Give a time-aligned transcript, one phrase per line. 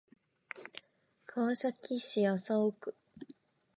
[1.27, 2.95] 川崎市麻生区